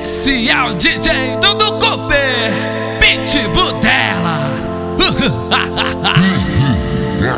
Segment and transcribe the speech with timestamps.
[0.00, 2.52] Especial DJ Dudu Cooper,
[3.00, 4.64] Pitbull delas.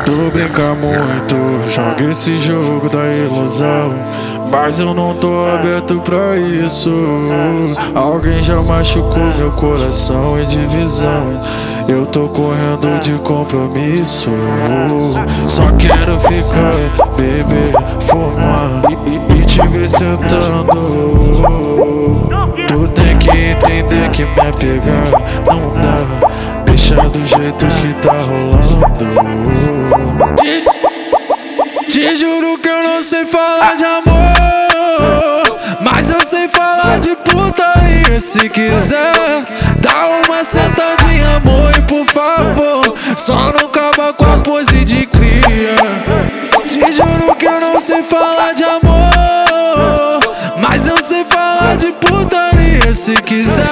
[0.05, 1.35] Tu brinca muito,
[1.71, 3.93] joga esse jogo da ilusão.
[4.51, 6.91] Mas eu não tô aberto pra isso.
[7.95, 11.41] Alguém já machucou meu coração em divisão.
[11.87, 14.29] Eu tô correndo de compromisso.
[15.47, 20.90] Só quero ficar, beber, fumar e, e, e te ver sentando.
[24.21, 25.11] Que me apegar
[25.45, 26.63] não dá.
[26.65, 29.05] Deixa do jeito que tá rolando.
[30.35, 30.63] Te,
[31.89, 35.59] te juro que eu não sei falar de amor.
[35.81, 38.19] Mas eu sei falar de putaria.
[38.19, 39.45] Se quiser,
[39.77, 41.71] dá uma sentadinha, amor.
[41.75, 45.75] E por favor, só não acaba com a pose de cria.
[46.67, 50.19] Te juro que eu não sei falar de amor.
[50.57, 52.93] Mas eu sei falar de putaria.
[52.93, 53.70] Se quiser,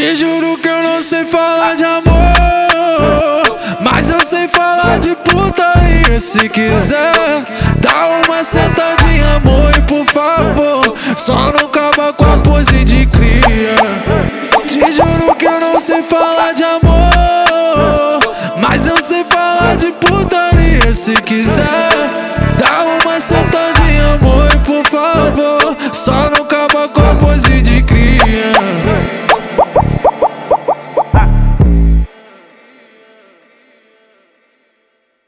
[0.00, 6.18] Te juro que eu não sei falar de amor, mas eu sei falar de putaria.
[6.18, 7.44] Se quiser,
[7.76, 13.76] dá uma sentadinha, amor, e por favor, só não acaba com a pose de cria.
[14.66, 18.20] Te juro que eu não sei falar de amor,
[18.56, 20.94] mas eu sei falar de putaria.
[20.94, 21.89] Se quiser.